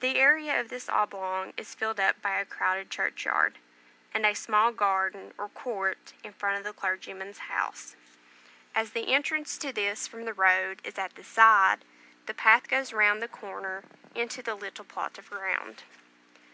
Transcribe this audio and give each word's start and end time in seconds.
The 0.00 0.16
area 0.18 0.60
of 0.60 0.68
this 0.68 0.90
oblong 0.90 1.54
is 1.56 1.74
filled 1.74 1.98
up 1.98 2.20
by 2.20 2.38
a 2.38 2.44
crowded 2.44 2.90
churchyard, 2.90 3.56
and 4.12 4.26
a 4.26 4.34
small 4.34 4.72
garden 4.72 5.32
or 5.38 5.48
court 5.48 6.12
in 6.22 6.34
front 6.34 6.58
of 6.58 6.64
the 6.64 6.74
clergyman's 6.78 7.38
house. 7.38 7.96
As 8.74 8.90
the 8.90 9.10
entrance 9.14 9.56
to 9.56 9.72
this 9.72 10.06
from 10.06 10.26
the 10.26 10.34
road 10.34 10.82
is 10.84 10.98
at 10.98 11.14
the 11.14 11.24
side, 11.24 11.86
the 12.26 12.34
path 12.34 12.68
goes 12.68 12.92
round 12.92 13.22
the 13.22 13.26
corner 13.28 13.84
into 14.14 14.42
the 14.42 14.54
little 14.54 14.84
plot 14.84 15.16
of 15.16 15.30
ground. 15.30 15.84